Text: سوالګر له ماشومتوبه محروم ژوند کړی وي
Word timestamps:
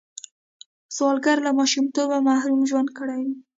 سوالګر 0.95 1.37
له 1.45 1.51
ماشومتوبه 1.59 2.17
محروم 2.29 2.61
ژوند 2.69 2.89
کړی 2.97 3.19
وي 3.25 3.35